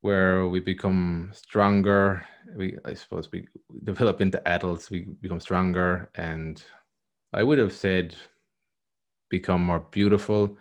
where 0.00 0.48
we 0.48 0.60
become 0.60 1.30
stronger. 1.32 2.24
We, 2.56 2.78
I 2.84 2.94
suppose, 2.94 3.30
we 3.30 3.46
develop 3.84 4.20
into 4.20 4.46
adults. 4.48 4.90
We 4.90 5.00
become 5.20 5.40
stronger, 5.40 6.10
and 6.14 6.62
I 7.32 7.42
would 7.42 7.58
have 7.58 7.72
said 7.72 8.14
become 9.28 9.62
more 9.64 9.80
beautiful, 9.90 10.58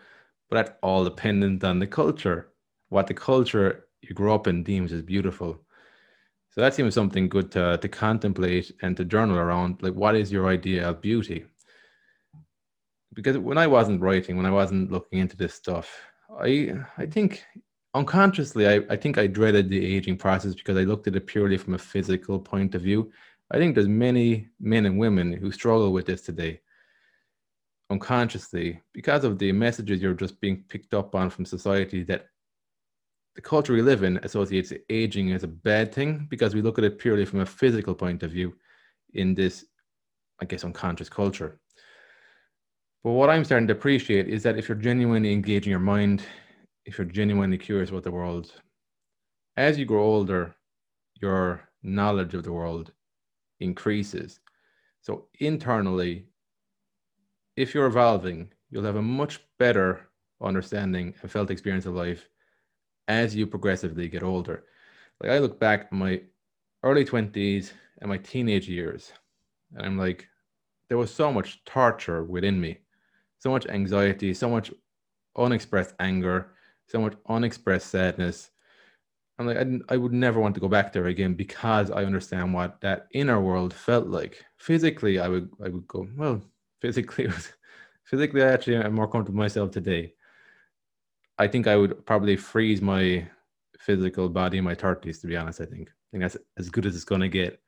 but 0.50 0.55
that's 0.55 0.77
all 0.84 1.03
dependent 1.03 1.63
on 1.63 1.79
the 1.79 1.88
culture. 1.88 2.50
What 2.89 3.08
the 3.08 3.13
culture 3.13 3.88
you 4.01 4.15
grow 4.15 4.36
up 4.36 4.48
in 4.48 4.63
deems 4.63 4.93
as 4.93 5.01
beautiful. 5.01 5.60
So 6.51 6.62
that 6.62 6.74
seems 6.74 6.93
something 6.96 7.29
good 7.29 7.51
to, 7.51 7.77
to 7.77 7.88
contemplate 7.88 8.72
and 8.81 8.96
to 8.98 9.05
journal 9.05 9.38
around. 9.38 9.81
Like, 9.81 9.93
what 9.93 10.15
is 10.15 10.31
your 10.31 10.48
idea 10.48 10.89
of 10.89 11.01
beauty? 11.01 11.46
Because 13.13 13.38
when 13.38 13.58
I 13.58 13.67
wasn't 13.67 14.01
writing, 14.01 14.38
when 14.38 14.46
I 14.46 14.51
wasn't 14.51 14.91
looking 14.91 15.19
into 15.19 15.38
this 15.38 15.53
stuff, 15.53 15.89
I 16.39 16.74
I 16.98 17.05
think 17.05 17.43
unconsciously, 18.00 18.68
I, 18.68 18.82
I 18.89 18.96
think 18.96 19.18
I 19.18 19.27
dreaded 19.27 19.70
the 19.70 19.96
aging 19.96 20.18
process 20.18 20.56
because 20.56 20.77
I 20.77 20.82
looked 20.82 21.08
at 21.08 21.15
it 21.15 21.27
purely 21.27 21.58
from 21.58 21.74
a 21.74 21.77
physical 21.77 22.39
point 22.39 22.74
of 22.74 22.82
view. 22.82 23.12
I 23.51 23.58
think 23.58 23.75
there's 23.75 23.88
many 23.88 24.48
men 24.60 24.86
and 24.86 24.98
women 24.98 25.34
who 25.34 25.51
struggle 25.51 25.91
with 25.91 26.06
this 26.06 26.22
today 26.22 26.62
unconsciously 27.91 28.79
because 28.94 29.24
of 29.24 29.39
the 29.39 29.51
messages 29.51 30.01
you're 30.01 30.13
just 30.13 30.39
being 30.39 30.63
picked 30.70 30.94
up 30.94 31.15
on 31.15 31.29
from 31.29 31.44
society 31.44 32.03
that 32.03 32.27
the 33.36 33.41
culture 33.41 33.74
we 33.74 33.82
live 33.82 34.03
in 34.03 34.18
associates 34.24 34.72
aging 34.89 35.32
as 35.32 35.44
a 35.44 35.48
bad 35.48 35.94
thing 35.94 36.27
because 36.29 36.53
we 36.53 36.62
look 36.62 36.77
at 36.77 36.84
it 36.84 37.00
purely 37.00 37.25
from 37.25 37.39
a 37.39 37.46
physical 37.46 37.96
point 37.96 38.22
of 38.22 38.32
view 38.32 38.53
in 39.13 39.34
this, 39.34 39.65
I 40.39 40.46
guess, 40.46 40.63
unconscious 40.63 41.10
culture. 41.10 41.60
But 43.03 43.12
what 43.12 43.29
I'm 43.29 43.44
starting 43.44 43.68
to 43.68 43.74
appreciate 43.74 44.27
is 44.27 44.44
that 44.44 44.58
if 44.58 44.70
you're 44.70 44.77
genuinely 44.77 45.34
engaging 45.34 45.72
your 45.72 45.79
mind, 45.79 46.24
if 46.86 46.98
you're 46.98 47.05
genuinely 47.05 47.57
curious 47.57 47.89
about 47.89 48.03
the 48.03 48.12
world, 48.12 48.51
as 49.57 49.77
you 49.77 49.86
grow 49.86 50.03
older, 50.03 50.55
your 51.21 51.69
knowledge 51.83 52.33
of 52.33 52.43
the 52.43 52.51
world 52.51 52.91
increases. 53.59 54.39
So 55.01 55.27
internally, 55.39 56.27
if 57.55 57.74
you're 57.74 57.88
evolving, 57.88 58.51
you'll 58.69 58.86
have 58.86 58.95
a 58.95 59.01
much 59.01 59.41
better 59.57 60.09
understanding 60.41 61.13
and 61.21 61.31
felt 61.31 61.51
experience 61.51 61.86
of 61.86 61.93
life 61.93 62.29
as 63.07 63.36
you 63.36 63.45
progressively 63.48 64.07
get 64.07 64.24
older. 64.24 64.63
Like 65.21 65.31
I 65.31 65.39
look 65.39 65.59
back 65.59 65.91
my 65.91 66.21
early 66.83 67.03
20s 67.03 67.74
and 68.01 68.09
my 68.09 68.17
teenage 68.17 68.69
years, 68.69 69.12
and 69.75 69.86
I'm 69.86 69.98
like, 69.98 70.27
there 70.88 70.98
was 70.98 71.13
so 71.13 71.31
much 71.31 71.63
torture 71.65 72.24
within 72.24 72.59
me, 72.59 72.79
so 73.39 73.51
much 73.51 73.67
anxiety, 73.67 74.33
so 74.33 74.50
much 74.50 74.71
unexpressed 75.38 75.93
anger, 76.00 76.51
so 76.89 77.00
much 77.00 77.13
unexpressed 77.27 77.89
sadness. 77.89 78.50
I'm 79.38 79.48
like, 79.48 79.58
I, 79.58 79.93
I 79.93 79.98
would 79.98 80.12
never 80.12 80.39
want 80.39 80.55
to 80.55 80.62
go 80.62 80.67
back 80.67 80.91
there 80.91 81.05
again 81.05 81.34
because 81.34 81.91
I 81.91 82.03
understand 82.03 82.53
what 82.53 82.81
that 82.81 83.08
inner 83.13 83.39
world 83.39 83.74
felt 83.74 84.08
like. 84.08 84.43
Physically, 84.58 85.19
I 85.19 85.29
would 85.29 85.50
I 85.63 85.69
would 85.69 85.88
go, 85.88 86.08
well, 86.17 86.41
physically 86.81 87.29
physically 88.03 88.43
I 88.43 88.51
actually 88.51 88.77
am 88.77 88.96
more 88.96 89.08
comfortable 89.08 89.39
myself 89.39 89.72
today. 89.72 90.13
I 91.38 91.48
think 91.48 91.67
I 91.67 91.77
would 91.77 92.05
probably 92.05 92.36
freeze 92.36 92.81
my 92.81 93.25
physical 93.79 94.27
body 94.27 94.58
in 94.58 94.65
my 94.65 94.75
30s, 94.75 95.22
to 95.22 95.27
be 95.27 95.38
honest. 95.38 95.62
I 95.62 95.65
think. 95.65 95.89
I 95.89 96.08
think 96.12 96.24
that's 96.24 96.38
as 96.58 96.69
good 96.69 96.86
as 96.86 96.96
it's 96.96 97.05
gonna 97.05 97.29
get. 97.29 97.62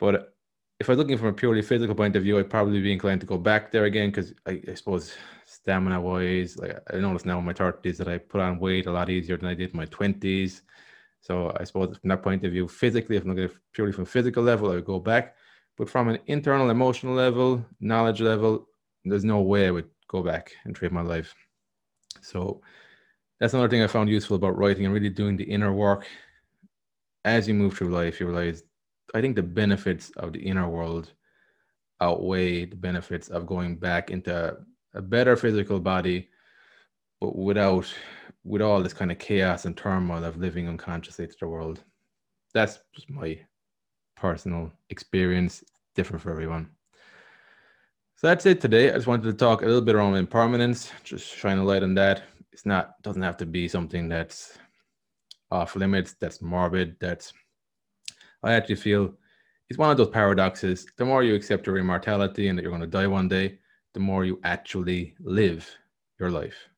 But 0.00 0.34
if 0.80 0.88
I'm 0.88 0.96
looking 0.96 1.18
from 1.18 1.28
a 1.28 1.32
purely 1.32 1.62
physical 1.62 1.94
point 1.94 2.16
of 2.16 2.24
view, 2.24 2.38
I'd 2.38 2.50
probably 2.50 2.80
be 2.80 2.92
inclined 2.92 3.20
to 3.20 3.26
go 3.26 3.38
back 3.38 3.70
there 3.70 3.84
again 3.84 4.10
because 4.10 4.34
I, 4.46 4.60
I, 4.68 4.74
suppose 4.74 5.14
stamina 5.64 5.98
wise, 5.98 6.58
like 6.58 6.78
I 6.92 6.98
notice 6.98 7.24
now 7.24 7.38
in 7.38 7.44
my 7.46 7.54
30s 7.54 7.96
that 7.96 8.06
I 8.06 8.18
put 8.18 8.42
on 8.42 8.58
weight 8.58 8.84
a 8.84 8.92
lot 8.92 9.08
easier 9.08 9.38
than 9.38 9.48
I 9.48 9.54
did 9.54 9.70
in 9.70 9.76
my 9.78 9.86
20s. 9.86 10.60
So 11.22 11.56
I 11.58 11.64
suppose 11.64 11.96
from 11.96 12.10
that 12.10 12.22
point 12.22 12.44
of 12.44 12.52
view, 12.52 12.68
physically, 12.68 13.16
if 13.16 13.22
I'm 13.24 13.30
looking 13.34 13.56
purely 13.72 13.92
from 13.92 14.04
physical 14.04 14.42
level, 14.42 14.70
I 14.70 14.74
would 14.74 14.84
go 14.84 15.00
back. 15.00 15.36
But 15.78 15.88
from 15.88 16.08
an 16.08 16.18
internal 16.26 16.68
emotional 16.68 17.14
level, 17.14 17.64
knowledge 17.80 18.20
level, 18.20 18.68
there's 19.06 19.24
no 19.24 19.40
way 19.40 19.66
I 19.66 19.70
would 19.70 19.88
go 20.06 20.22
back 20.22 20.52
and 20.64 20.76
trade 20.76 20.92
my 20.92 21.00
life. 21.00 21.34
So 22.20 22.60
that's 23.40 23.54
another 23.54 23.70
thing 23.70 23.82
I 23.82 23.86
found 23.86 24.10
useful 24.10 24.36
about 24.36 24.58
writing 24.58 24.84
and 24.84 24.92
really 24.92 25.08
doing 25.08 25.38
the 25.38 25.44
inner 25.44 25.72
work. 25.72 26.06
As 27.24 27.48
you 27.48 27.54
move 27.54 27.74
through 27.74 27.88
life, 27.88 28.20
you 28.20 28.26
realize 28.26 28.64
I 29.14 29.22
think 29.22 29.34
the 29.34 29.42
benefits 29.42 30.10
of 30.18 30.34
the 30.34 30.40
inner 30.40 30.68
world 30.68 31.14
outweigh 32.02 32.66
the 32.66 32.76
benefits 32.76 33.28
of 33.28 33.46
going 33.46 33.76
back 33.76 34.10
into 34.10 34.58
a 34.94 35.02
better 35.02 35.36
physical 35.36 35.80
body, 35.80 36.28
but 37.20 37.36
without 37.36 37.92
with 38.44 38.62
all 38.62 38.82
this 38.82 38.92
kind 38.92 39.10
of 39.10 39.18
chaos 39.18 39.64
and 39.64 39.76
turmoil 39.76 40.24
of 40.24 40.36
living 40.36 40.68
unconsciously 40.68 41.26
to 41.26 41.36
the 41.40 41.48
world. 41.48 41.82
That's 42.52 42.78
just 42.94 43.10
my 43.10 43.40
personal 44.16 44.70
experience, 44.90 45.64
different 45.94 46.22
for 46.22 46.30
everyone. 46.30 46.70
So 48.16 48.28
that's 48.28 48.46
it 48.46 48.60
today. 48.60 48.90
I 48.90 48.94
just 48.94 49.06
wanted 49.06 49.24
to 49.24 49.32
talk 49.32 49.62
a 49.62 49.66
little 49.66 49.80
bit 49.80 49.96
around 49.96 50.14
impermanence, 50.14 50.92
just 51.02 51.26
shine 51.34 51.58
a 51.58 51.64
light 51.64 51.82
on 51.82 51.94
that. 51.94 52.22
It's 52.52 52.66
not 52.66 53.02
doesn't 53.02 53.22
have 53.22 53.36
to 53.38 53.46
be 53.46 53.66
something 53.66 54.08
that's 54.08 54.56
off 55.50 55.74
limits, 55.74 56.14
that's 56.20 56.40
morbid, 56.40 56.96
that's 57.00 57.32
I 58.42 58.52
actually 58.52 58.76
feel 58.76 59.14
it's 59.68 59.78
one 59.78 59.90
of 59.90 59.96
those 59.96 60.10
paradoxes. 60.10 60.86
The 60.96 61.04
more 61.04 61.22
you 61.22 61.34
accept 61.34 61.66
your 61.66 61.78
immortality 61.78 62.48
and 62.48 62.58
that 62.58 62.62
you're 62.62 62.70
going 62.70 62.82
to 62.82 62.86
die 62.86 63.06
one 63.06 63.28
day, 63.28 63.58
the 63.94 64.00
more 64.00 64.24
you 64.24 64.40
actually 64.44 65.14
live 65.20 65.68
your 66.20 66.30
life. 66.30 66.68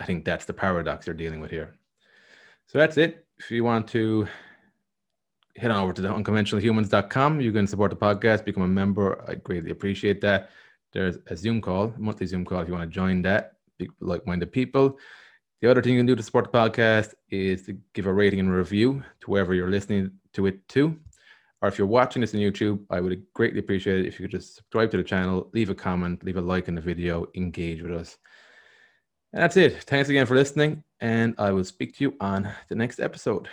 I 0.00 0.04
think 0.04 0.24
that's 0.24 0.44
the 0.44 0.52
paradox 0.52 1.06
you're 1.06 1.14
dealing 1.14 1.40
with 1.40 1.50
here. 1.50 1.76
So 2.66 2.78
that's 2.78 2.96
it. 2.96 3.26
If 3.38 3.50
you 3.50 3.64
want 3.64 3.86
to 3.88 4.26
head 5.56 5.70
on 5.70 5.82
over 5.82 5.92
to 5.92 6.02
the 6.02 6.08
unconventionalhumans.com, 6.08 7.40
you 7.40 7.52
can 7.52 7.66
support 7.66 7.90
the 7.90 7.96
podcast, 7.96 8.44
become 8.44 8.62
a 8.62 8.68
member. 8.68 9.24
I 9.28 9.34
greatly 9.34 9.70
appreciate 9.70 10.20
that. 10.22 10.50
There's 10.92 11.18
a 11.26 11.36
Zoom 11.36 11.60
call, 11.60 11.92
monthly 11.98 12.26
Zoom 12.26 12.44
call 12.44 12.60
if 12.60 12.68
you 12.68 12.74
want 12.74 12.88
to 12.88 12.94
join 12.94 13.22
that, 13.22 13.52
like 14.00 14.26
minded 14.26 14.52
people. 14.52 14.98
The 15.60 15.70
other 15.70 15.82
thing 15.82 15.94
you 15.94 15.98
can 15.98 16.06
do 16.06 16.16
to 16.16 16.22
support 16.22 16.50
the 16.50 16.58
podcast 16.58 17.14
is 17.30 17.64
to 17.64 17.76
give 17.92 18.06
a 18.06 18.12
rating 18.12 18.40
and 18.40 18.52
review 18.52 19.02
to 19.20 19.30
wherever 19.30 19.54
you're 19.54 19.70
listening 19.70 20.12
to 20.34 20.46
it 20.46 20.66
to. 20.68 20.96
Or 21.60 21.68
if 21.68 21.76
you're 21.76 21.86
watching 21.86 22.20
this 22.20 22.34
on 22.34 22.40
YouTube, 22.40 22.84
I 22.90 23.00
would 23.00 23.22
greatly 23.34 23.58
appreciate 23.58 24.00
it 24.00 24.06
if 24.06 24.18
you 24.18 24.24
could 24.24 24.38
just 24.38 24.56
subscribe 24.56 24.90
to 24.92 24.96
the 24.96 25.02
channel, 25.02 25.50
leave 25.52 25.70
a 25.70 25.74
comment, 25.74 26.22
leave 26.22 26.36
a 26.36 26.40
like 26.40 26.68
in 26.68 26.74
the 26.74 26.80
video, 26.80 27.26
engage 27.34 27.82
with 27.82 27.92
us. 27.92 28.16
And 29.32 29.42
that's 29.42 29.56
it. 29.56 29.82
Thanks 29.82 30.08
again 30.08 30.26
for 30.26 30.36
listening, 30.36 30.84
and 31.00 31.34
I 31.36 31.50
will 31.50 31.64
speak 31.64 31.96
to 31.96 32.04
you 32.04 32.14
on 32.20 32.48
the 32.68 32.76
next 32.76 33.00
episode. 33.00 33.48